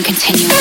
continuum. 0.00 0.51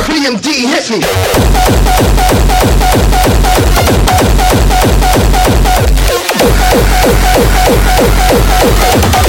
Yo, 0.00 0.06
PMD 0.06 0.46
hit 0.66 0.90
me. 0.90 1.00
Hardcore. 8.62 9.19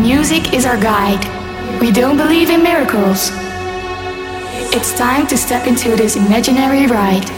Music 0.00 0.54
is 0.54 0.64
our 0.64 0.80
guide. 0.80 1.22
We 1.78 1.92
don't 1.92 2.16
believe 2.16 2.48
in 2.48 2.62
miracles. 2.62 3.30
It's 4.72 4.96
time 4.96 5.26
to 5.26 5.36
step 5.36 5.66
into 5.66 5.94
this 5.94 6.16
imaginary 6.16 6.86
ride. 6.86 7.28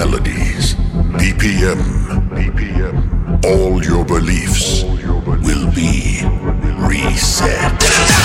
Melodies, 0.00 0.74
BPM, 1.20 1.82
BPM. 2.30 3.44
All 3.44 3.84
your 3.84 4.02
beliefs 4.02 4.82
will 4.82 5.70
be 5.74 6.22
reset. 6.88 8.19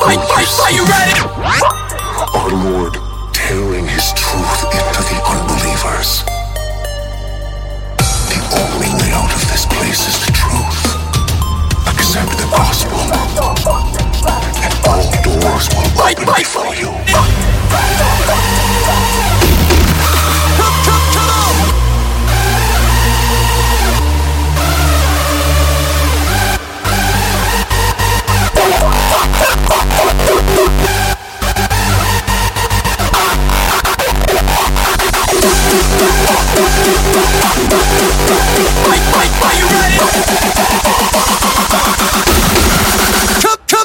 Are 0.00 0.70
you 0.70 0.84
ready? 0.84 1.20
Our 2.32 2.50
Lord 2.70 2.94
tearing 3.32 3.86
his 3.86 4.12
truth 4.14 4.64
into 4.72 5.02
the 5.02 5.18
unbelievers. 5.26 6.22
The 8.30 8.38
only 8.54 8.90
way 8.94 9.10
out 9.12 9.32
of 9.34 9.40
this 9.50 9.66
place 9.66 10.06
is 10.06 10.24
the 10.24 10.32
truth. 10.32 10.86
Accept 11.88 12.30
the 12.30 12.46
gospel, 12.50 12.98
and 14.62 14.74
all 14.86 15.10
doors 15.22 15.68
will 15.74 15.90
open 16.00 16.26
before 16.36 16.74
you. 16.76 16.94
Are 36.00 36.04
you 39.54 39.66
ready? 39.66 39.98
Come, 43.42 43.58
come. 43.66 43.77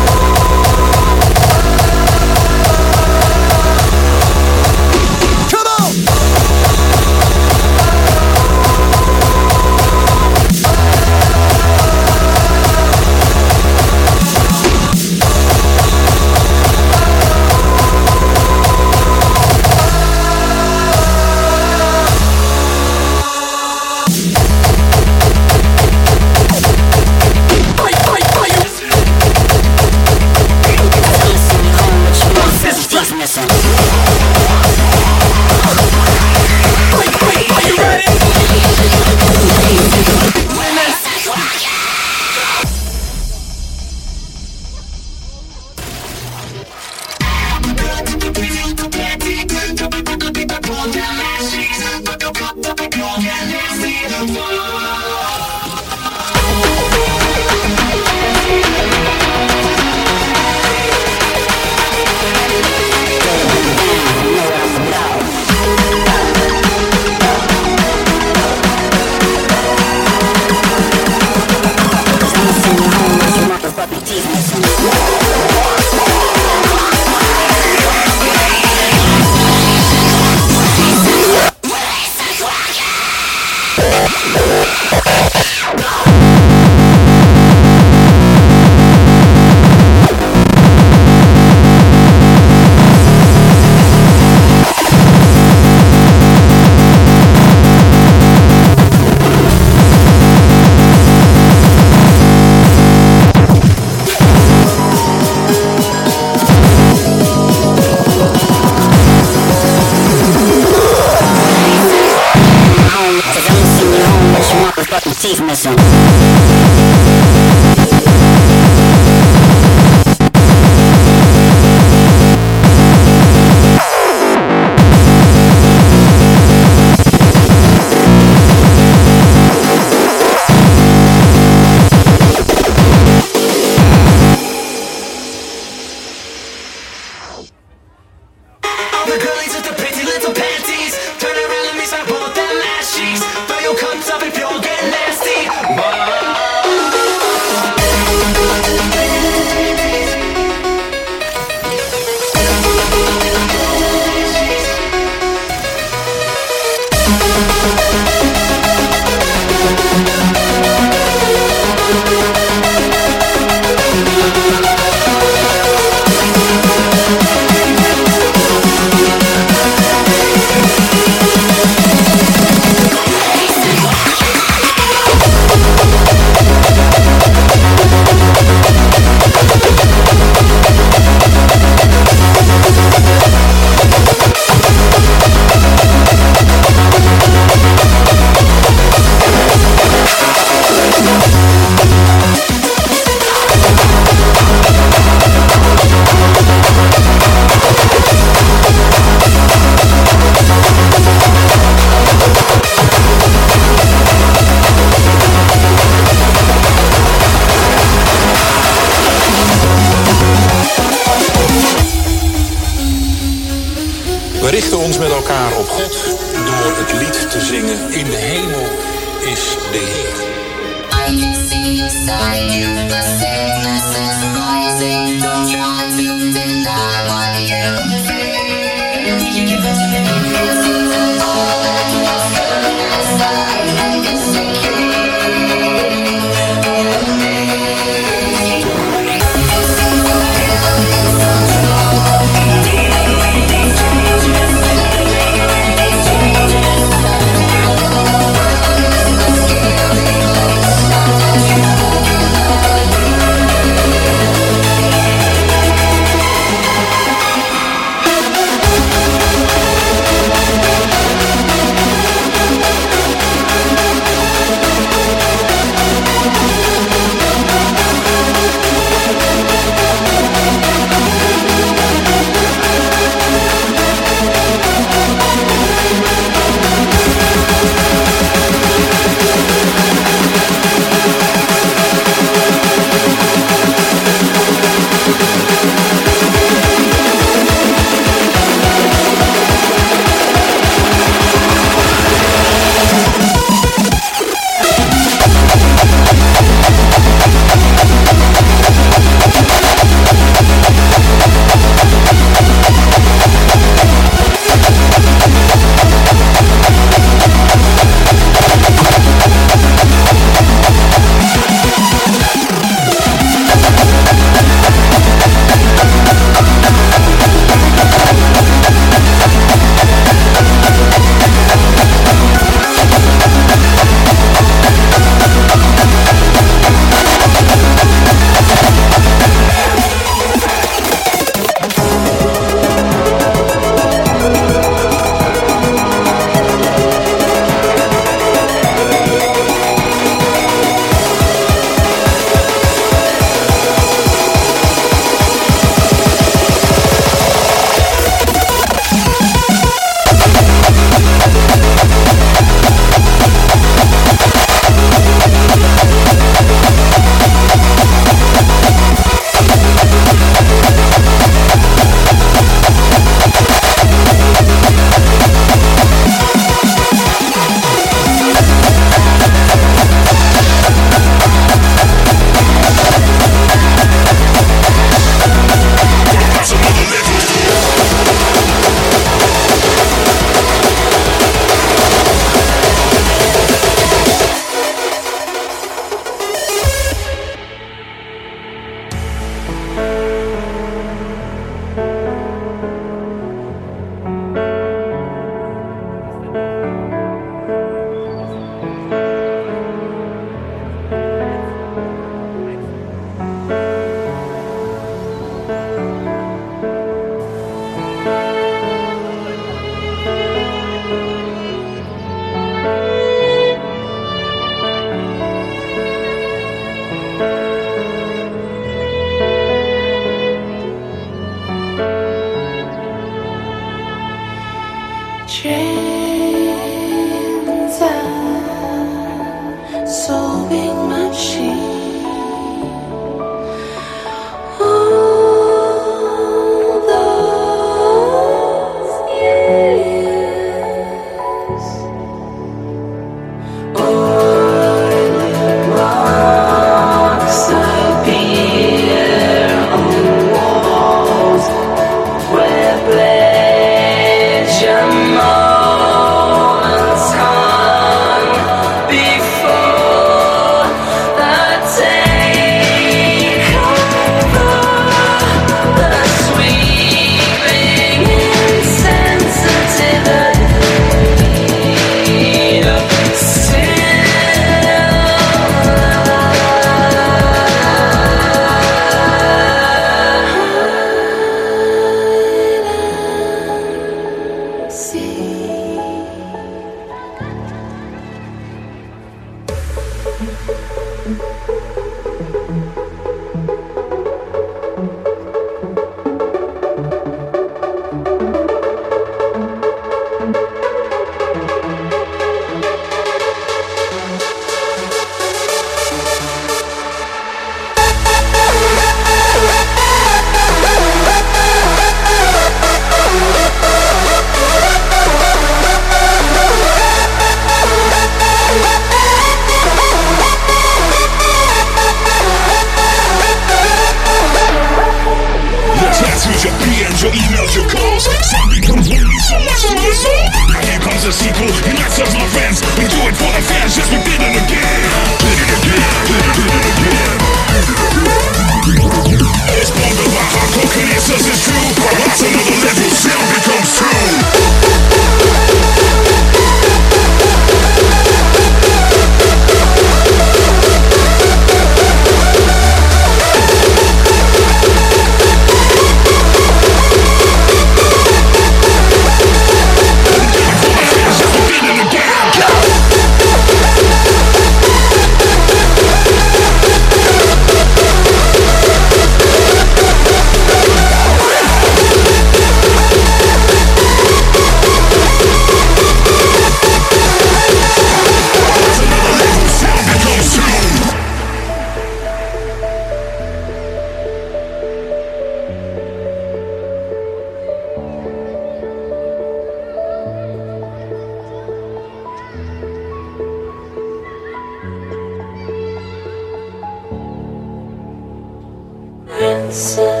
So. 599.51 600.00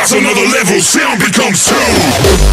Thoughts 0.00 0.12
another 0.12 0.46
level, 0.46 0.80
sound 0.80 1.20
becomes 1.20 1.60
sound. 1.60 2.49